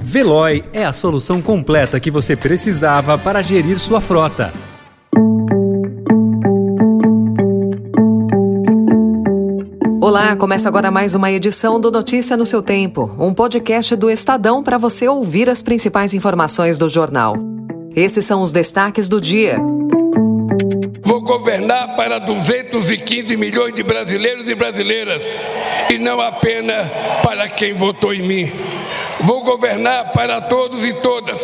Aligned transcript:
Veloy 0.00 0.64
é 0.72 0.84
a 0.84 0.92
solução 0.92 1.40
completa 1.40 2.00
que 2.00 2.10
você 2.10 2.34
precisava 2.34 3.16
para 3.16 3.42
gerir 3.42 3.78
sua 3.78 4.00
frota. 4.00 4.52
Olá, 10.00 10.36
começa 10.36 10.68
agora 10.68 10.90
mais 10.90 11.14
uma 11.14 11.30
edição 11.30 11.80
do 11.80 11.90
Notícia 11.90 12.36
no 12.36 12.44
seu 12.44 12.62
Tempo, 12.62 13.14
um 13.18 13.32
podcast 13.32 13.96
do 13.96 14.10
Estadão 14.10 14.62
para 14.62 14.78
você 14.78 15.08
ouvir 15.08 15.48
as 15.48 15.62
principais 15.62 16.12
informações 16.12 16.76
do 16.76 16.88
jornal. 16.88 17.36
Esses 17.94 18.24
são 18.24 18.42
os 18.42 18.52
destaques 18.52 19.08
do 19.08 19.20
dia. 19.20 19.58
Vou 21.02 21.22
governar 21.22 21.94
para 21.94 22.18
215 22.18 23.36
milhões 23.36 23.74
de 23.74 23.82
brasileiros 23.82 24.48
e 24.48 24.54
brasileiras 24.54 25.22
e 25.88 25.98
não 25.98 26.20
apenas 26.20 26.90
para 27.22 27.48
quem 27.48 27.72
votou 27.72 28.12
em 28.12 28.22
mim. 28.22 28.73
Vou 29.20 29.42
governar 29.42 30.12
para 30.12 30.40
todos 30.40 30.84
e 30.84 30.92
todas, 30.92 31.40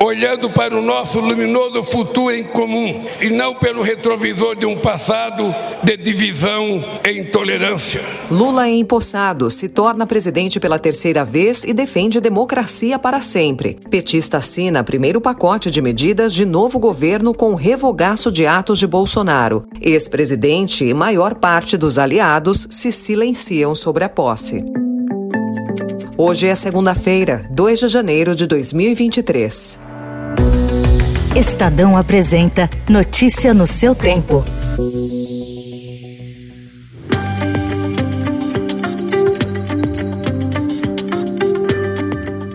olhando 0.00 0.50
para 0.50 0.76
o 0.76 0.82
nosso 0.82 1.20
luminoso 1.20 1.82
futuro 1.84 2.34
em 2.34 2.42
comum 2.42 3.04
e 3.20 3.30
não 3.30 3.54
pelo 3.54 3.82
retrovisor 3.82 4.56
de 4.56 4.66
um 4.66 4.76
passado 4.76 5.54
de 5.82 5.96
divisão 5.96 6.84
e 7.06 7.20
intolerância. 7.20 8.02
Lula 8.30 8.66
é 8.66 8.72
empossado, 8.72 9.48
se 9.48 9.68
torna 9.68 10.06
presidente 10.06 10.58
pela 10.58 10.78
terceira 10.78 11.24
vez 11.24 11.64
e 11.64 11.72
defende 11.72 12.20
democracia 12.20 12.98
para 12.98 13.20
sempre. 13.20 13.78
Petista 13.88 14.38
assina 14.38 14.82
primeiro 14.82 15.20
pacote 15.20 15.70
de 15.70 15.80
medidas 15.80 16.34
de 16.34 16.44
novo 16.44 16.78
governo 16.78 17.32
com 17.32 17.54
revogaço 17.54 18.30
de 18.30 18.44
atos 18.44 18.78
de 18.78 18.86
Bolsonaro. 18.86 19.64
Ex-presidente 19.80 20.84
e 20.84 20.92
maior 20.92 21.36
parte 21.36 21.76
dos 21.76 21.98
aliados 21.98 22.66
se 22.70 22.90
silenciam 22.90 23.74
sobre 23.74 24.04
a 24.04 24.08
posse. 24.08 24.64
Hoje 26.24 26.46
é 26.46 26.54
segunda-feira, 26.54 27.44
2 27.50 27.80
de 27.80 27.88
janeiro 27.88 28.32
de 28.36 28.46
2023. 28.46 29.80
Estadão 31.34 31.96
apresenta 31.96 32.70
Notícia 32.88 33.52
no 33.52 33.66
seu 33.66 33.92
tempo. 33.92 34.44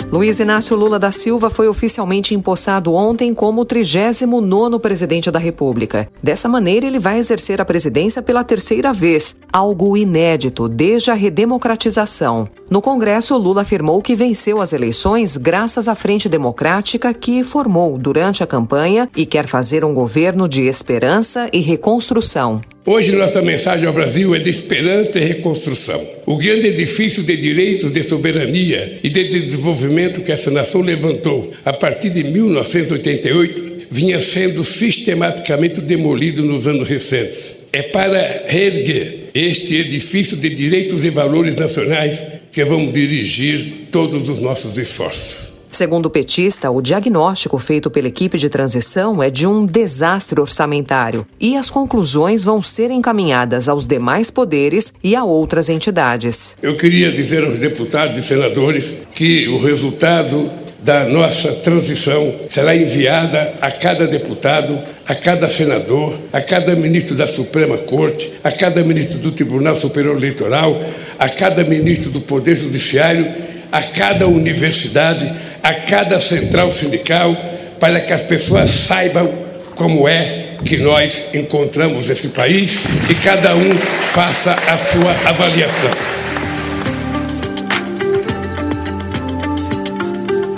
Luiz 0.10 0.40
Inácio 0.40 0.78
Lula 0.78 0.98
da 0.98 1.12
Silva 1.12 1.50
foi 1.50 1.68
oficialmente 1.68 2.34
empossado 2.34 2.94
ontem 2.94 3.34
como 3.34 3.64
o 3.64 3.66
39º 3.66 4.80
presidente 4.80 5.30
da 5.30 5.40
República. 5.40 6.10
Dessa 6.24 6.48
maneira, 6.48 6.88
ele 6.88 7.00
vai 7.00 7.20
exercer 7.20 7.60
a 7.60 7.66
presidência 7.66 8.22
pela 8.22 8.46
terceira 8.46 8.94
vez, 8.94 9.36
algo 9.52 9.98
inédito 9.98 10.70
desde 10.70 11.12
a 11.12 11.14
redemocratização. 11.14 12.48
No 12.70 12.82
Congresso, 12.82 13.38
Lula 13.38 13.62
afirmou 13.62 14.02
que 14.02 14.14
venceu 14.14 14.60
as 14.60 14.74
eleições 14.74 15.38
graças 15.38 15.88
à 15.88 15.96
Frente 15.96 16.28
Democrática 16.28 17.14
que 17.14 17.42
formou 17.42 17.98
durante 17.98 18.44
a 18.44 18.48
campanha 18.48 19.10
e 19.16 19.26
quer 19.26 19.48
fazer 19.48 19.86
um 19.86 19.94
governo 19.94 20.50
de 20.50 20.64
esperança 20.64 21.50
e 21.54 21.62
reconstrução. 21.62 22.60
Hoje 22.86 23.16
nossa 23.16 23.42
mensagem 23.42 23.88
ao 23.88 23.94
Brasil 23.94 24.36
é 24.36 24.40
de 24.40 24.50
esperança 24.50 25.18
e 25.18 25.24
reconstrução. 25.24 26.02
O 26.26 26.36
grande 26.36 26.68
edifício 26.68 27.24
de 27.24 27.38
direitos, 27.38 27.90
de 27.90 28.04
soberania 28.04 29.00
e 29.02 29.10
de 29.10 29.24
desenvolvimento 29.30 30.22
que 30.22 30.32
essa 30.34 30.52
nação 30.52 30.82
levantou 30.82 31.50
a 31.64 31.72
partir 31.72 32.10
de 32.10 32.26
1988 32.26 33.68
vinha 33.90 34.20
sendo 34.20 34.66
sistematicamente 34.66 35.80
demolido 35.80 36.44
nos 36.44 36.68
anos 36.68 36.90
recentes. 36.90 37.58
É 37.72 37.84
para 37.84 38.44
reerguer 38.48 39.30
este 39.34 39.78
edifício 39.78 40.36
de 40.36 40.50
direitos 40.50 41.06
e 41.06 41.10
valores 41.10 41.56
nacionais 41.56 42.37
que 42.58 42.66
vamos 42.66 42.92
dirigir 42.92 43.88
todos 43.92 44.28
os 44.28 44.40
nossos 44.40 44.80
esforços. 44.80 45.50
Segundo 45.72 46.08
o 46.08 46.10
petista, 46.10 46.72
o 46.72 46.82
diagnóstico 46.82 47.60
feito 47.60 47.92
pela 47.92 48.08
equipe 48.08 48.36
de 48.36 48.50
transição 48.50 49.22
é 49.22 49.30
de 49.30 49.46
um 49.46 49.64
desastre 49.64 50.42
orçamentário 50.42 51.24
e 51.40 51.56
as 51.56 51.70
conclusões 51.70 52.44
vão 52.44 52.64
ser 52.64 52.90
encaminhadas 52.90 53.70
aos 53.70 53.86
demais 53.86 54.32
poderes 54.32 54.92
e 55.04 55.16
a 55.16 55.24
outras 55.24 55.70
entidades. 55.70 56.58
Eu 56.60 56.76
queria 56.76 57.12
dizer 57.12 57.44
aos 57.44 57.60
deputados 57.60 58.18
e 58.18 58.24
senadores 58.24 59.04
que 59.14 59.48
o 59.50 59.60
resultado 59.60 60.50
da 60.80 61.06
nossa 61.06 61.52
transição 61.64 62.34
será 62.50 62.76
enviada 62.76 63.54
a 63.60 63.72
cada 63.72 64.08
deputado, 64.08 64.78
a 65.08 65.16
cada 65.16 65.50
senador, 65.50 66.18
a 66.32 66.42
cada 66.42 66.76
ministro 66.76 67.16
da 67.16 67.28
Suprema 67.28 67.78
Corte, 67.78 68.32
a 68.44 68.52
cada 68.52 68.84
ministro 68.84 69.18
do 69.18 69.32
Tribunal 69.32 69.76
Superior 69.76 70.16
Eleitoral, 70.18 70.80
a 71.18 71.28
cada 71.30 71.64
ministro 71.64 72.12
do 72.12 72.22
Poder 72.22 72.56
Judiciário, 72.56 73.26
a 73.72 73.82
cada 73.82 74.28
universidade, 74.28 75.30
a 75.64 75.74
cada 75.74 76.20
central 76.20 76.70
sindical, 76.72 77.36
para 77.80 78.00
que 78.00 78.14
as 78.14 78.24
pessoas 78.24 78.70
saibam 78.70 79.32
como 79.76 80.08
é 80.08 80.46
que 80.66 80.78
nós 80.78 81.30
encontramos 81.34 82.10
esse 82.10 82.30
país 82.30 82.80
e 83.10 83.16
cada 83.16 83.56
um 83.56 83.76
faça 83.76 84.54
a 84.68 84.78
sua 84.78 85.12
avaliação. 85.30 85.92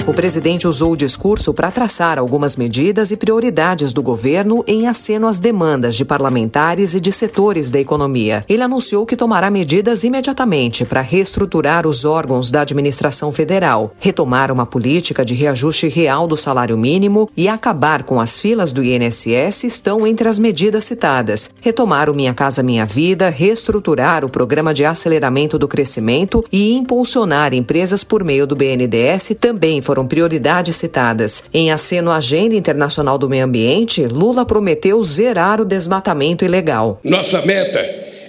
O 0.10 0.14
presidente 0.20 0.68
usou 0.68 0.94
o 0.94 0.98
discurso 0.98 1.54
para 1.54 1.70
traçar 1.70 2.18
algumas 2.18 2.56
medidas 2.56 3.12
e 3.12 3.16
prioridades 3.16 3.94
do 3.94 4.02
governo 4.02 4.64
em 4.66 4.88
aceno 4.88 5.28
às 5.28 5.38
demandas 5.38 5.96
de 5.96 6.04
parlamentares 6.04 6.96
e 6.96 7.00
de 7.00 7.12
setores 7.12 7.70
da 7.70 7.80
economia. 7.80 8.44
Ele 8.50 8.64
anunciou 8.64 9.06
que 9.06 9.16
tomará 9.16 9.52
medidas 9.52 10.04
imediatamente 10.04 10.84
para 10.84 11.02
reestruturar 11.02 11.86
os 11.86 12.06
órgãos 12.06 12.50
da 12.50 12.62
administração 12.62 13.32
federal, 13.32 13.94
retomar 14.00 14.52
uma 14.52 14.66
política 14.66 15.24
de 15.24 15.36
reajuste 15.36 15.88
real 15.88 16.28
do 16.28 16.36
salário 16.36 16.76
mínimo 16.76 17.30
e 17.38 17.48
acabar 17.48 18.02
com 18.02 18.20
as 18.20 18.40
filas 18.40 18.72
do 18.72 18.84
INSS 18.84 19.64
estão 19.64 20.08
entre 20.08 20.28
as 20.28 20.40
medidas 20.40 20.86
citadas. 20.86 21.52
Retomar 21.62 22.10
o 22.10 22.16
Minha 22.16 22.34
Casa 22.34 22.64
Minha 22.64 22.84
Vida, 22.84 23.30
reestruturar 23.30 24.26
o 24.26 24.30
programa 24.30 24.74
de 24.74 24.84
aceleramento 24.84 25.60
do 25.60 25.68
crescimento 25.68 26.44
e 26.52 26.74
impulsionar 26.74 27.54
empresas 27.54 28.04
por 28.04 28.24
meio 28.24 28.48
do 28.48 28.56
BNDES 28.56 29.36
também 29.40 29.82
foram 29.82 29.99
foram 30.00 30.08
prioridades 30.08 30.76
citadas. 30.78 31.44
Em 31.54 31.72
aceno 31.72 32.12
à 32.12 32.18
Agenda 32.18 32.56
Internacional 32.56 33.18
do 33.18 33.30
Meio 33.30 33.46
Ambiente, 33.46 34.06
Lula 34.06 34.46
prometeu 34.46 35.04
zerar 35.04 35.60
o 35.60 35.66
desmatamento 35.66 36.46
ilegal. 36.46 37.00
Nossa 37.04 37.42
meta 37.46 37.80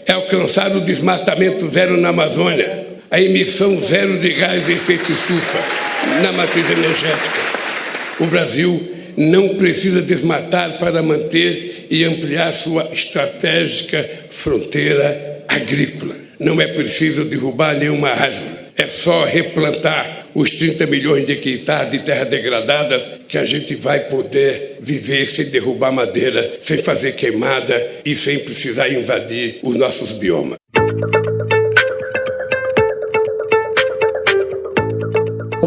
é 0.07 0.13
alcançar 0.13 0.75
o 0.75 0.81
desmatamento 0.81 1.69
zero 1.69 1.97
na 1.97 2.09
Amazônia, 2.09 2.89
a 3.11 3.21
emissão 3.21 3.81
zero 3.81 4.19
de 4.19 4.33
gás 4.33 4.67
de 4.67 4.73
efeito 4.73 5.13
estufa 5.13 5.59
na 6.23 6.33
matriz 6.33 6.69
energética. 6.71 7.41
O 8.19 8.27
Brasil 8.27 8.81
não 9.17 9.51
precisa 9.51 10.03
desmatar 10.03 10.79
para 10.79 11.03
manter 11.03 11.87
e 11.91 12.05
ampliar 12.05 12.53
sua 12.53 12.89
estratégica 12.93 14.09
fronteira 14.31 15.45
agrícola. 15.47 16.15
Não 16.39 16.61
é 16.61 16.67
preciso 16.67 17.25
derrubar 17.25 17.77
nenhuma 17.77 18.09
árvore, 18.09 18.57
é 18.77 18.89
só 18.89 19.25
replantar 19.25 20.20
os 20.35 20.51
30 20.51 20.87
milhões 20.87 21.27
de 21.27 21.33
hectares 21.33 21.91
de 21.91 21.99
terra 22.01 22.25
degradada 22.25 22.99
que 23.29 23.39
a 23.39 23.45
gente 23.45 23.75
vai 23.75 24.01
poder 24.01 24.77
viver 24.81 25.27
sem 25.27 25.47
derrubar 25.47 25.93
madeira, 25.93 26.59
sem 26.61 26.79
fazer 26.79 27.13
queimada 27.13 27.91
e 28.05 28.15
sem 28.15 28.39
precisar 28.41 28.89
invadir 28.89 29.59
os 29.63 29.77
nossos 29.77 30.13
biomas. 30.13 30.60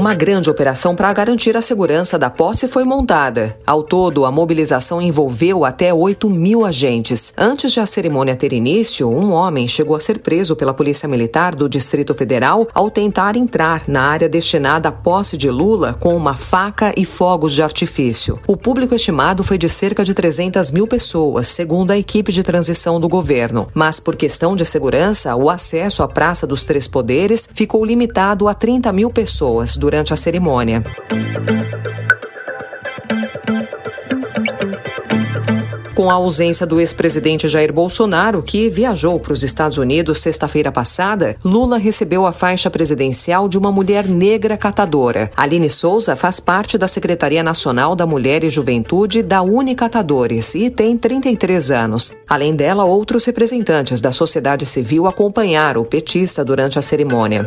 Uma 0.04 0.14
grande 0.16 0.50
operação 0.50 0.98
para 0.98 1.14
garantir 1.14 1.56
a 1.56 1.62
segurança 1.62 2.20
da 2.20 2.30
posse 2.30 2.68
foi 2.68 2.84
montada. 2.84 3.58
Ao 3.66 3.82
todo, 3.82 4.26
a 4.26 4.32
mobilização 4.34 5.02
envolveu 5.02 5.64
até 5.64 5.94
8 5.94 6.30
mil 6.30 6.66
agentes. 6.66 7.34
Antes 7.38 7.72
de 7.72 7.80
a 7.80 7.86
cerimônia 7.86 8.36
ter 8.36 8.52
início, 8.52 9.10
um 9.10 9.32
homem 9.32 9.66
chegou 9.66 9.96
a 9.96 10.02
ser 10.02 10.20
preso 10.20 10.58
pela 10.58 10.74
Polícia 10.74 11.08
Militar 11.08 11.56
do 11.56 11.70
Distrito 11.70 12.14
Federal 12.14 12.68
ao 12.74 12.92
tentar 12.92 13.38
entrar 13.38 13.84
na 13.88 14.02
área 14.02 14.28
destinada 14.28 14.90
à 14.90 14.92
posse 14.92 15.38
de 15.38 15.50
Lula 15.50 15.94
com 15.94 16.14
uma 16.18 16.36
faca 16.36 16.92
e 16.98 17.06
fogos 17.06 17.54
de 17.54 17.64
artifício. 17.64 18.38
O 18.46 18.58
público 18.58 18.94
estimado 18.94 19.42
foi 19.42 19.58
de 19.58 19.70
cerca 19.70 20.04
de 20.04 20.14
300 20.14 20.70
mil 20.72 20.86
pessoas, 20.86 21.48
segundo 21.48 21.92
a 21.92 21.98
equipe 21.98 22.30
de 22.30 22.44
transição 22.44 23.00
do 23.00 23.08
governo. 23.08 23.70
Mas, 23.74 24.02
por 24.02 24.18
questão 24.18 24.54
de 24.54 24.66
segurança, 24.66 25.34
o 25.34 25.50
acesso 25.50 26.04
à 26.04 26.10
Praça 26.10 26.46
dos 26.46 26.66
Três 26.66 26.90
Poderes 26.90 27.48
ficou 27.54 27.86
limitado 27.86 28.50
a 28.50 28.54
30 28.54 28.92
mil 28.92 29.10
pessoas 29.10 29.78
durante 29.78 29.93
durante 29.94 30.12
a 30.12 30.16
cerimônia. 30.16 30.84
Com 35.94 36.10
a 36.10 36.16
ausência 36.16 36.66
do 36.66 36.82
ex-presidente 36.82 37.48
Jair 37.48 37.72
Bolsonaro, 37.72 38.42
que 38.42 38.68
viajou 38.68 39.20
para 39.20 39.34
os 39.34 39.44
Estados 39.44 39.78
Unidos 39.78 40.20
sexta-feira 40.20 40.72
passada, 40.72 41.38
Lula 41.46 41.78
recebeu 41.78 42.26
a 42.26 42.32
faixa 42.32 42.72
presidencial 42.72 43.48
de 43.48 43.56
uma 43.56 43.72
mulher 43.72 44.08
negra 44.08 44.58
catadora. 44.58 45.30
Aline 45.38 45.70
Souza 45.70 46.16
faz 46.16 46.40
parte 46.40 46.76
da 46.76 46.88
Secretaria 46.88 47.44
Nacional 47.44 47.96
da 47.96 48.08
Mulher 48.08 48.44
e 48.44 48.50
Juventude 48.50 49.22
da 49.22 49.44
Unicatadores 49.44 50.56
e 50.56 50.72
tem 50.72 50.98
33 50.98 51.70
anos. 51.70 52.12
Além 52.28 52.56
dela, 52.56 52.84
outros 52.84 53.26
representantes 53.26 54.02
da 54.02 54.12
sociedade 54.12 54.66
civil 54.66 55.06
acompanharam 55.06 55.82
o 55.82 55.86
petista 55.86 56.44
durante 56.44 56.80
a 56.80 56.82
cerimônia. 56.82 57.46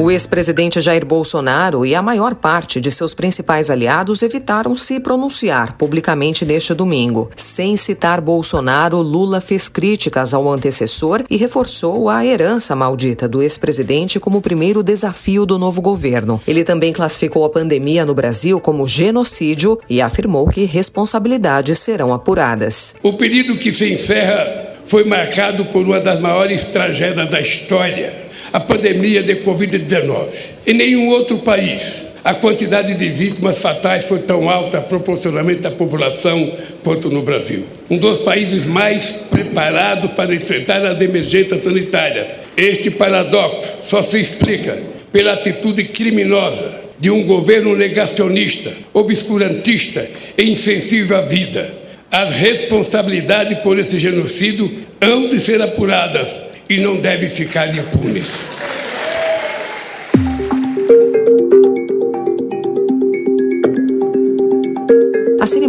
O 0.00 0.10
ex-presidente 0.10 0.80
Jair 0.80 1.04
Bolsonaro 1.04 1.84
e 1.84 1.94
a 1.94 2.00
maior 2.00 2.34
parte 2.34 2.80
de 2.80 2.90
seus 2.90 3.12
principais 3.12 3.68
aliados 3.68 4.22
evitaram 4.22 4.74
se 4.74 4.98
pronunciar 4.98 5.76
publicamente 5.76 6.42
neste 6.42 6.72
domingo. 6.72 7.30
Sem 7.36 7.76
citar 7.76 8.18
Bolsonaro, 8.18 9.02
Lula 9.02 9.42
fez 9.42 9.68
críticas 9.68 10.32
ao 10.32 10.50
antecessor 10.50 11.22
e 11.28 11.36
reforçou 11.36 12.08
a 12.08 12.24
herança 12.24 12.74
maldita 12.74 13.28
do 13.28 13.42
ex-presidente 13.42 14.18
como 14.18 14.38
o 14.38 14.40
primeiro 14.40 14.82
desafio 14.82 15.44
do 15.44 15.58
novo 15.58 15.82
governo. 15.82 16.40
Ele 16.48 16.64
também 16.64 16.94
classificou 16.94 17.44
a 17.44 17.50
pandemia 17.50 18.06
no 18.06 18.14
Brasil 18.14 18.58
como 18.58 18.88
genocídio 18.88 19.78
e 19.86 20.00
afirmou 20.00 20.48
que 20.48 20.64
responsabilidades 20.64 21.78
serão 21.78 22.14
apuradas. 22.14 22.94
O 23.02 23.12
período 23.18 23.58
que 23.58 23.70
se 23.70 23.92
encerra 23.92 24.69
foi 24.90 25.04
marcado 25.04 25.66
por 25.66 25.84
uma 25.86 26.00
das 26.00 26.18
maiores 26.18 26.64
tragédias 26.64 27.30
da 27.30 27.40
história 27.40 28.12
a 28.52 28.58
pandemia 28.58 29.22
de 29.22 29.36
Covid-19. 29.36 30.26
Em 30.66 30.74
nenhum 30.74 31.10
outro 31.10 31.38
país 31.38 32.08
a 32.24 32.34
quantidade 32.34 32.94
de 32.94 33.08
vítimas 33.08 33.58
fatais 33.58 34.06
foi 34.06 34.18
tão 34.18 34.50
alta 34.50 34.80
proporcionalmente 34.80 35.64
à 35.64 35.70
população 35.70 36.52
quanto 36.82 37.08
no 37.08 37.22
Brasil. 37.22 37.64
Um 37.88 37.98
dos 37.98 38.22
países 38.22 38.66
mais 38.66 39.26
preparados 39.30 40.10
para 40.10 40.34
enfrentar 40.34 40.84
as 40.84 41.00
emergências 41.00 41.62
sanitárias. 41.62 42.26
Este 42.56 42.90
paradoxo 42.90 43.70
só 43.86 44.02
se 44.02 44.20
explica 44.20 44.76
pela 45.12 45.34
atitude 45.34 45.84
criminosa 45.84 46.80
de 46.98 47.12
um 47.12 47.24
governo 47.26 47.76
negacionista, 47.76 48.72
obscurantista 48.92 50.04
e 50.36 50.50
insensível 50.50 51.16
à 51.16 51.20
vida. 51.20 51.79
As 52.10 52.32
responsabilidades 52.32 53.58
por 53.60 53.78
esse 53.78 53.98
genocídio 53.98 54.84
hão 55.00 55.28
de 55.28 55.38
ser 55.38 55.62
apuradas 55.62 56.28
e 56.68 56.78
não 56.78 56.96
deve 56.96 57.28
ficar 57.28 57.68
impunes. 57.76 58.44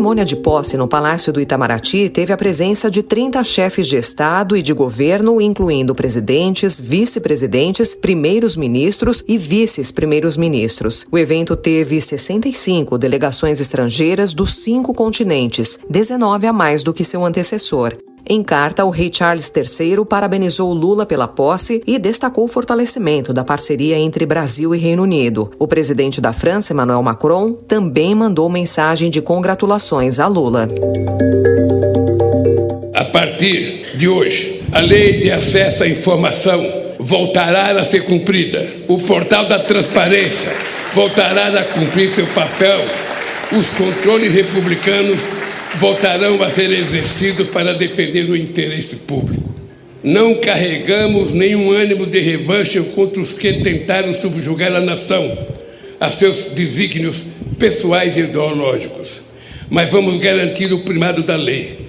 Cerimônia 0.01 0.25
de 0.25 0.35
posse 0.35 0.75
no 0.77 0.87
Palácio 0.87 1.31
do 1.31 1.39
Itamaraty 1.39 2.09
teve 2.09 2.33
a 2.33 2.37
presença 2.37 2.89
de 2.89 3.03
30 3.03 3.43
chefes 3.43 3.85
de 3.85 3.97
Estado 3.97 4.57
e 4.57 4.63
de 4.63 4.73
governo, 4.73 5.39
incluindo 5.39 5.93
presidentes, 5.93 6.79
vice-presidentes, 6.79 7.93
primeiros 7.93 8.55
ministros 8.55 9.23
e 9.27 9.37
vices-primeiros 9.37 10.37
ministros. 10.37 11.05
O 11.11 11.19
evento 11.19 11.55
teve 11.55 12.01
65 12.01 12.97
delegações 12.97 13.61
estrangeiras 13.61 14.33
dos 14.33 14.55
cinco 14.55 14.91
continentes, 14.91 15.77
19 15.87 16.47
a 16.47 16.53
mais 16.53 16.81
do 16.81 16.95
que 16.95 17.03
seu 17.03 17.23
antecessor. 17.23 17.95
Em 18.27 18.43
carta, 18.43 18.85
o 18.85 18.89
rei 18.89 19.11
Charles 19.13 19.51
III 19.55 20.05
parabenizou 20.05 20.71
Lula 20.73 21.05
pela 21.05 21.27
posse 21.27 21.81
e 21.85 21.97
destacou 21.97 22.45
o 22.45 22.47
fortalecimento 22.47 23.33
da 23.33 23.43
parceria 23.43 23.97
entre 23.97 24.25
Brasil 24.25 24.73
e 24.75 24.77
Reino 24.77 25.03
Unido. 25.03 25.51
O 25.57 25.67
presidente 25.67 26.21
da 26.21 26.31
França, 26.31 26.71
Emmanuel 26.71 27.01
Macron, 27.01 27.53
também 27.53 28.13
mandou 28.13 28.49
mensagem 28.49 29.09
de 29.09 29.21
congratulações 29.21 30.19
a 30.19 30.27
Lula. 30.27 30.67
A 32.93 33.05
partir 33.05 33.97
de 33.97 34.07
hoje, 34.07 34.63
a 34.71 34.79
lei 34.79 35.21
de 35.21 35.31
acesso 35.31 35.83
à 35.83 35.87
informação 35.87 36.63
voltará 36.99 37.71
a 37.71 37.83
ser 37.83 38.05
cumprida. 38.05 38.65
O 38.87 38.99
portal 38.99 39.45
da 39.47 39.59
transparência 39.59 40.51
voltará 40.93 41.47
a 41.47 41.63
cumprir 41.63 42.09
seu 42.09 42.27
papel. 42.27 42.79
Os 43.51 43.71
controles 43.71 44.33
republicanos 44.33 45.19
voltarão 45.81 46.43
a 46.43 46.51
ser 46.51 46.71
exercidos 46.71 47.49
para 47.49 47.73
defender 47.73 48.29
o 48.29 48.37
interesse 48.37 48.97
público. 48.97 49.49
Não 50.03 50.35
carregamos 50.35 51.31
nenhum 51.31 51.71
ânimo 51.71 52.05
de 52.05 52.19
revanche 52.19 52.79
contra 52.93 53.19
os 53.19 53.33
que 53.33 53.51
tentaram 53.63 54.13
subjugar 54.13 54.71
a 54.75 54.79
nação 54.79 55.35
a 55.99 56.11
seus 56.11 56.51
desígnios 56.51 57.25
pessoais 57.57 58.15
e 58.15 58.19
ideológicos, 58.19 59.21
mas 59.71 59.89
vamos 59.89 60.19
garantir 60.19 60.71
o 60.71 60.81
primado 60.81 61.23
da 61.23 61.35
lei. 61.35 61.79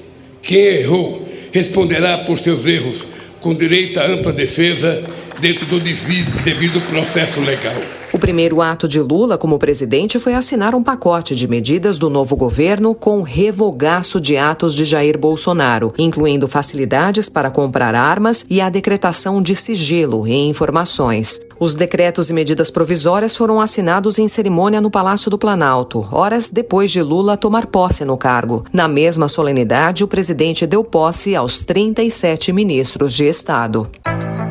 Quem 0.40 0.58
errou 0.58 1.28
responderá 1.52 2.18
por 2.18 2.38
seus 2.38 2.64
erros 2.64 3.04
com 3.40 3.54
direito 3.54 4.00
à 4.00 4.06
ampla 4.06 4.32
defesa 4.32 5.02
dentro 5.38 5.66
do 5.66 5.78
devido 5.78 6.80
processo 6.88 7.40
legal. 7.40 8.01
O 8.12 8.18
primeiro 8.18 8.60
ato 8.60 8.86
de 8.86 9.00
Lula 9.00 9.38
como 9.38 9.58
presidente 9.58 10.18
foi 10.18 10.34
assinar 10.34 10.74
um 10.74 10.82
pacote 10.82 11.34
de 11.34 11.48
medidas 11.48 11.98
do 11.98 12.10
novo 12.10 12.36
governo 12.36 12.94
com 12.94 13.22
revogaço 13.22 14.20
de 14.20 14.36
atos 14.36 14.74
de 14.74 14.84
Jair 14.84 15.18
Bolsonaro, 15.18 15.94
incluindo 15.96 16.46
facilidades 16.46 17.30
para 17.30 17.50
comprar 17.50 17.94
armas 17.94 18.44
e 18.50 18.60
a 18.60 18.68
decretação 18.68 19.40
de 19.40 19.56
sigilo 19.56 20.26
em 20.26 20.50
informações. 20.50 21.40
Os 21.58 21.74
decretos 21.74 22.28
e 22.28 22.34
medidas 22.34 22.70
provisórias 22.70 23.34
foram 23.34 23.62
assinados 23.62 24.18
em 24.18 24.28
cerimônia 24.28 24.80
no 24.80 24.90
Palácio 24.90 25.30
do 25.30 25.38
Planalto, 25.38 26.06
horas 26.12 26.50
depois 26.50 26.90
de 26.90 27.00
Lula 27.00 27.38
tomar 27.38 27.66
posse 27.66 28.04
no 28.04 28.18
cargo. 28.18 28.64
Na 28.70 28.86
mesma 28.86 29.26
solenidade, 29.26 30.04
o 30.04 30.08
presidente 30.08 30.66
deu 30.66 30.84
posse 30.84 31.34
aos 31.34 31.62
37 31.62 32.52
ministros 32.52 33.14
de 33.14 33.24
Estado. 33.24 33.88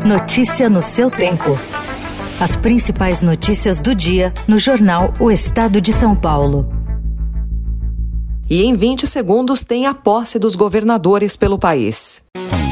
Notícia 0.03 0.67
no 0.67 0.81
seu 0.81 1.11
tempo. 1.11 1.59
As 2.41 2.55
principais 2.55 3.21
notícias 3.21 3.79
do 3.81 3.93
dia 3.93 4.33
no 4.47 4.57
jornal 4.57 5.13
O 5.19 5.29
Estado 5.29 5.79
de 5.79 5.93
São 5.93 6.15
Paulo. 6.15 6.67
E 8.49 8.63
em 8.63 8.73
20 8.73 9.05
segundos 9.05 9.63
tem 9.63 9.85
a 9.85 9.93
posse 9.93 10.39
dos 10.39 10.55
governadores 10.55 11.35
pelo 11.35 11.59
país. 11.59 12.23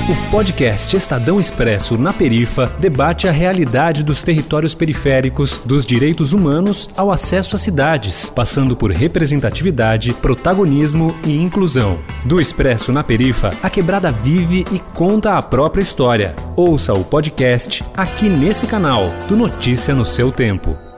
O 0.09 0.31
podcast 0.31 0.97
Estadão 0.97 1.39
Expresso 1.39 1.95
na 1.95 2.11
Perifa 2.11 2.65
debate 2.79 3.27
a 3.27 3.31
realidade 3.31 4.01
dos 4.01 4.23
territórios 4.23 4.73
periféricos, 4.73 5.61
dos 5.63 5.85
direitos 5.85 6.33
humanos 6.33 6.89
ao 6.97 7.11
acesso 7.11 7.55
às 7.55 7.61
cidades, 7.61 8.27
passando 8.27 8.75
por 8.75 8.89
representatividade, 8.89 10.11
protagonismo 10.15 11.15
e 11.23 11.39
inclusão. 11.39 11.99
Do 12.25 12.41
Expresso 12.41 12.91
na 12.91 13.03
Perifa, 13.03 13.51
a 13.61 13.69
quebrada 13.69 14.09
vive 14.09 14.65
e 14.71 14.79
conta 14.95 15.37
a 15.37 15.43
própria 15.43 15.83
história. 15.83 16.35
Ouça 16.55 16.91
o 16.91 17.03
podcast 17.03 17.85
aqui 17.95 18.27
nesse 18.27 18.65
canal, 18.65 19.11
do 19.27 19.37
Notícia 19.37 19.93
no 19.93 20.05
seu 20.05 20.31
tempo. 20.31 20.88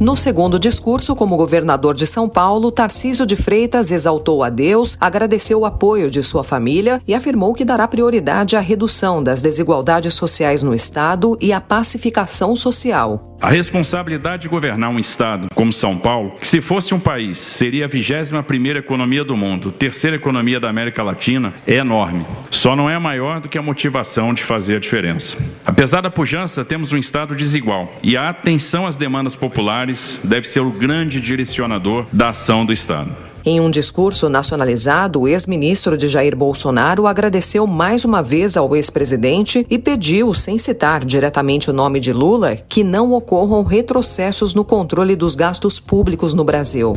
No 0.00 0.16
segundo 0.16 0.58
discurso, 0.58 1.14
como 1.14 1.36
governador 1.36 1.94
de 1.94 2.06
São 2.06 2.26
Paulo, 2.26 2.72
Tarcísio 2.72 3.26
de 3.26 3.36
Freitas 3.36 3.90
exaltou 3.90 4.42
a 4.42 4.48
Deus, 4.48 4.96
agradeceu 4.98 5.60
o 5.60 5.66
apoio 5.66 6.10
de 6.10 6.22
sua 6.22 6.42
família 6.42 7.02
e 7.06 7.14
afirmou 7.14 7.52
que 7.52 7.66
dará 7.66 7.86
prioridade 7.86 8.56
à 8.56 8.60
redução 8.60 9.22
das 9.22 9.42
desigualdades 9.42 10.14
sociais 10.14 10.62
no 10.62 10.74
Estado 10.74 11.36
e 11.38 11.52
à 11.52 11.60
pacificação 11.60 12.56
social. 12.56 13.29
A 13.40 13.48
responsabilidade 13.48 14.42
de 14.42 14.48
governar 14.50 14.90
um 14.90 14.98
estado 14.98 15.48
como 15.54 15.72
São 15.72 15.96
Paulo, 15.96 16.36
que 16.38 16.46
se 16.46 16.60
fosse 16.60 16.92
um 16.92 17.00
país, 17.00 17.38
seria 17.38 17.86
a 17.86 17.88
21 17.88 18.42
primeira 18.42 18.80
economia 18.80 19.24
do 19.24 19.34
mundo, 19.34 19.72
terceira 19.72 20.16
economia 20.16 20.60
da 20.60 20.68
América 20.68 21.02
Latina, 21.02 21.54
é 21.66 21.76
enorme. 21.76 22.26
Só 22.50 22.76
não 22.76 22.90
é 22.90 22.98
maior 22.98 23.40
do 23.40 23.48
que 23.48 23.56
a 23.56 23.62
motivação 23.62 24.34
de 24.34 24.44
fazer 24.44 24.76
a 24.76 24.78
diferença. 24.78 25.38
Apesar 25.64 26.02
da 26.02 26.10
pujança, 26.10 26.66
temos 26.66 26.92
um 26.92 26.98
estado 26.98 27.34
desigual 27.34 27.90
e 28.02 28.14
a 28.14 28.28
atenção 28.28 28.86
às 28.86 28.98
demandas 28.98 29.34
populares 29.34 30.20
deve 30.22 30.46
ser 30.46 30.60
o 30.60 30.70
grande 30.70 31.18
direcionador 31.18 32.04
da 32.12 32.28
ação 32.28 32.66
do 32.66 32.74
estado. 32.74 33.29
Em 33.42 33.58
um 33.58 33.70
discurso 33.70 34.28
nacionalizado, 34.28 35.22
o 35.22 35.28
ex-ministro 35.28 35.96
de 35.96 36.08
Jair 36.08 36.36
Bolsonaro 36.36 37.06
agradeceu 37.06 37.66
mais 37.66 38.04
uma 38.04 38.22
vez 38.22 38.54
ao 38.54 38.76
ex-presidente 38.76 39.66
e 39.70 39.78
pediu, 39.78 40.34
sem 40.34 40.58
citar 40.58 41.06
diretamente 41.06 41.70
o 41.70 41.72
nome 41.72 42.00
de 42.00 42.12
Lula, 42.12 42.56
que 42.68 42.84
não 42.84 43.14
ocorram 43.14 43.62
retrocessos 43.62 44.54
no 44.54 44.62
controle 44.62 45.16
dos 45.16 45.34
gastos 45.34 45.80
públicos 45.80 46.34
no 46.34 46.44
Brasil. 46.44 46.92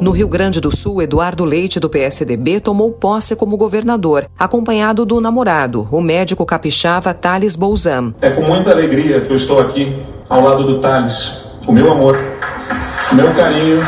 No 0.00 0.10
Rio 0.10 0.26
Grande 0.26 0.60
do 0.60 0.74
Sul, 0.74 1.00
Eduardo 1.00 1.44
Leite, 1.44 1.78
do 1.78 1.88
PSDB, 1.88 2.58
tomou 2.58 2.90
posse 2.90 3.36
como 3.36 3.56
governador, 3.56 4.26
acompanhado 4.36 5.04
do 5.04 5.20
namorado, 5.20 5.86
o 5.92 6.00
médico 6.00 6.44
capixaba 6.44 7.14
Thales 7.14 7.54
Bolzan. 7.54 8.14
É 8.20 8.30
com 8.30 8.42
muita 8.42 8.70
alegria 8.70 9.20
que 9.20 9.30
eu 9.30 9.36
estou 9.36 9.60
aqui 9.60 9.96
ao 10.28 10.42
lado 10.42 10.64
do 10.64 10.80
Thales, 10.80 11.40
o 11.66 11.72
meu 11.72 11.90
amor 11.90 12.35
meu 13.12 13.32
carinho, 13.34 13.86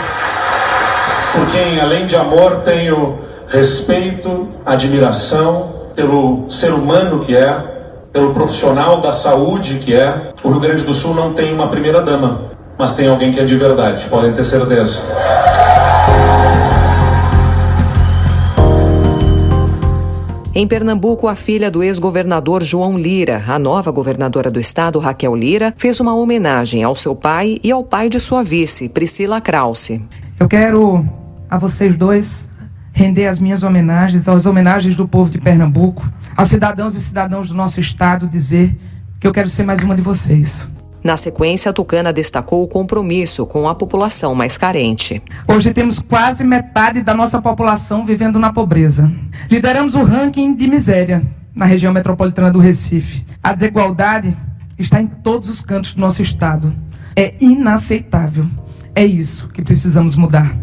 por 1.32 1.46
quem, 1.50 1.80
além 1.80 2.06
de 2.06 2.16
amor, 2.16 2.62
tenho 2.64 3.18
respeito, 3.48 4.48
admiração 4.64 5.74
pelo 5.94 6.46
ser 6.50 6.72
humano 6.72 7.24
que 7.24 7.34
é, 7.34 7.58
pelo 8.12 8.32
profissional 8.32 9.00
da 9.00 9.12
saúde 9.12 9.80
que 9.80 9.94
é. 9.94 10.32
O 10.42 10.50
Rio 10.50 10.60
Grande 10.60 10.82
do 10.82 10.94
Sul 10.94 11.14
não 11.14 11.32
tem 11.32 11.52
uma 11.52 11.68
primeira-dama, 11.68 12.42
mas 12.78 12.94
tem 12.94 13.08
alguém 13.08 13.32
que 13.32 13.40
é 13.40 13.44
de 13.44 13.56
verdade, 13.56 14.06
podem 14.08 14.32
ter 14.32 14.44
certeza. 14.44 15.02
Em 20.60 20.66
Pernambuco, 20.66 21.28
a 21.28 21.36
filha 21.36 21.70
do 21.70 21.84
ex-governador 21.84 22.64
João 22.64 22.98
Lira, 22.98 23.44
a 23.46 23.60
nova 23.60 23.92
governadora 23.92 24.50
do 24.50 24.58
estado, 24.58 24.98
Raquel 24.98 25.36
Lira, 25.36 25.72
fez 25.76 26.00
uma 26.00 26.12
homenagem 26.12 26.82
ao 26.82 26.96
seu 26.96 27.14
pai 27.14 27.60
e 27.62 27.70
ao 27.70 27.84
pai 27.84 28.08
de 28.08 28.18
sua 28.18 28.42
vice, 28.42 28.88
Priscila 28.88 29.40
Krause. 29.40 30.04
Eu 30.36 30.48
quero 30.48 31.06
a 31.48 31.56
vocês 31.58 31.96
dois 31.96 32.48
render 32.90 33.26
as 33.26 33.38
minhas 33.38 33.62
homenagens, 33.62 34.28
as 34.28 34.46
homenagens 34.46 34.96
do 34.96 35.06
povo 35.06 35.30
de 35.30 35.38
Pernambuco, 35.38 36.12
aos 36.36 36.48
cidadãos 36.48 36.96
e 36.96 37.00
cidadãos 37.00 37.46
do 37.50 37.54
nosso 37.54 37.78
estado, 37.78 38.26
dizer 38.26 38.76
que 39.20 39.28
eu 39.28 39.32
quero 39.32 39.48
ser 39.48 39.62
mais 39.62 39.84
uma 39.84 39.94
de 39.94 40.02
vocês. 40.02 40.68
Na 41.02 41.16
sequência, 41.16 41.70
a 41.70 41.72
Tucana 41.72 42.12
destacou 42.12 42.62
o 42.62 42.68
compromisso 42.68 43.46
com 43.46 43.68
a 43.68 43.74
população 43.74 44.34
mais 44.34 44.58
carente. 44.58 45.22
Hoje 45.46 45.72
temos 45.72 46.00
quase 46.00 46.44
metade 46.44 47.02
da 47.02 47.14
nossa 47.14 47.40
população 47.40 48.04
vivendo 48.04 48.38
na 48.38 48.52
pobreza. 48.52 49.10
Lideramos 49.50 49.94
o 49.94 50.02
ranking 50.02 50.54
de 50.54 50.66
miséria 50.66 51.22
na 51.54 51.64
região 51.64 51.92
metropolitana 51.92 52.50
do 52.50 52.58
Recife. 52.58 53.24
A 53.42 53.52
desigualdade 53.52 54.36
está 54.78 55.00
em 55.00 55.06
todos 55.06 55.48
os 55.48 55.60
cantos 55.60 55.94
do 55.94 56.00
nosso 56.00 56.22
estado. 56.22 56.72
É 57.14 57.34
inaceitável. 57.40 58.46
É 58.94 59.04
isso 59.04 59.48
que 59.48 59.62
precisamos 59.62 60.16
mudar. 60.16 60.56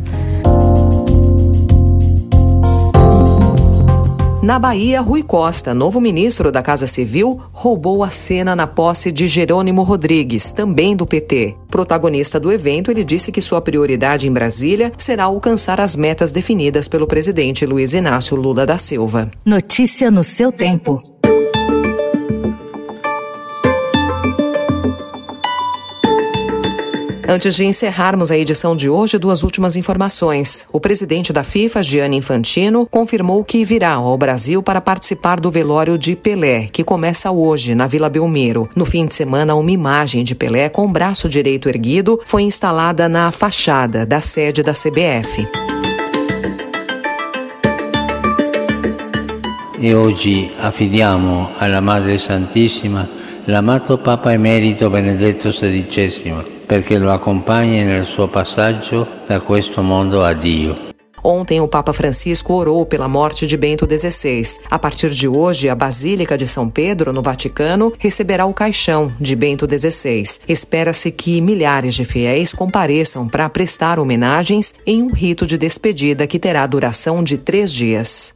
Na 4.46 4.60
Bahia, 4.60 5.02
Rui 5.02 5.24
Costa, 5.24 5.74
novo 5.74 6.00
ministro 6.00 6.52
da 6.52 6.62
Casa 6.62 6.86
Civil, 6.86 7.42
roubou 7.52 8.04
a 8.04 8.12
cena 8.12 8.56
na 8.56 8.68
posse 8.68 9.12
de 9.12 9.26
Jerônimo 9.28 9.82
Rodrigues, 9.82 10.54
também 10.54 10.96
do 10.96 11.04
PT. 11.04 11.56
Protagonista 11.68 12.40
do 12.40 12.52
evento, 12.52 12.92
ele 12.92 13.04
disse 13.04 13.32
que 13.32 13.42
sua 13.42 13.60
prioridade 13.60 14.28
em 14.28 14.32
Brasília 14.32 14.92
será 15.00 15.24
alcançar 15.24 15.82
as 15.82 15.96
metas 15.96 16.32
definidas 16.32 16.88
pelo 16.88 17.08
presidente 17.08 17.66
Luiz 17.66 17.96
Inácio 17.96 18.38
Lula 18.38 18.68
da 18.68 18.78
Silva. 18.78 19.32
Notícia 19.44 20.12
no 20.12 20.24
seu 20.24 20.52
tempo. 20.52 21.15
Antes 27.28 27.56
de 27.56 27.66
encerrarmos 27.66 28.30
a 28.30 28.38
edição 28.38 28.76
de 28.76 28.88
hoje, 28.88 29.18
duas 29.18 29.42
últimas 29.42 29.76
informações. 29.76 30.68
O 30.72 30.80
presidente 30.80 31.34
da 31.34 31.44
FIFA, 31.44 31.82
Gianni 31.82 32.18
Infantino, 32.18 32.86
confirmou 32.86 33.44
que 33.44 33.66
virá 33.66 33.94
ao 33.94 34.16
Brasil 34.16 34.62
para 34.62 34.80
participar 34.80 35.40
do 35.40 35.50
velório 35.50 35.98
de 35.98 36.16
Pelé, 36.16 36.68
que 36.72 36.84
começa 36.84 37.32
hoje 37.32 37.74
na 37.74 37.88
Vila 37.88 38.10
Belmiro. 38.10 38.70
No 38.76 38.86
fim 38.86 39.08
de 39.08 39.16
semana, 39.16 39.56
uma 39.56 39.72
imagem 39.72 40.24
de 40.24 40.36
Pelé 40.36 40.70
com 40.70 40.86
o 40.86 40.88
braço 40.92 41.28
direito 41.28 41.68
erguido 41.68 42.22
foi 42.28 42.44
instalada 42.44 43.10
na 43.10 43.32
fachada 43.32 44.06
da 44.06 44.22
sede 44.22 44.62
da 44.62 44.74
CBF. 44.74 45.48
E 49.80 49.96
oggi 49.96 50.52
affidiamo 50.60 51.50
alla 51.58 51.82
Madre 51.82 52.20
Santissima 52.20 53.10
l'amato 53.46 53.98
Papa 53.98 54.32
Emerito 54.32 54.90
Benedetto 54.90 55.52
XVI 55.52 56.55
perché 56.66 56.98
lo 56.98 57.12
accompagni 57.12 57.84
nel 57.84 58.06
suo 58.06 58.28
passaggio 58.28 59.08
da 59.26 59.40
questo 59.42 59.82
mondo 59.82 60.24
a 60.24 60.34
Dio. 60.34 60.94
Ontem, 61.28 61.60
o 61.60 61.68
Papa 61.68 61.92
Francisco 61.92 62.54
orou 62.54 62.86
pela 62.86 63.08
morte 63.08 63.48
de 63.48 63.58
Bento 63.58 63.88
XVI. 63.88 64.60
A 64.70 64.78
partir 64.78 65.10
de 65.10 65.28
hoje, 65.28 65.68
a 65.68 65.74
Basílica 65.74 66.38
de 66.38 66.48
São 66.48 66.70
Pedro, 66.70 67.12
no 67.12 67.24
Vaticano, 67.24 67.92
receberá 67.98 68.46
o 68.46 68.54
caixão 68.54 69.12
de 69.20 69.36
Bento 69.36 69.66
XVI. 69.68 70.24
Espera-se 70.48 71.12
que 71.12 71.42
milhares 71.42 71.96
de 71.96 72.06
fiéis 72.06 72.54
compareçam 72.54 73.28
para 73.28 73.50
prestar 73.50 73.98
homenagens 73.98 74.76
em 74.86 75.02
um 75.02 75.12
rito 75.12 75.48
de 75.48 75.58
despedida 75.58 76.28
que 76.28 76.38
terá 76.38 76.68
duração 76.68 77.24
de 77.24 77.40
três 77.40 77.74
dias. 77.74 78.36